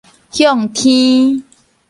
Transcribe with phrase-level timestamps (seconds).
[0.31, 1.43] 向天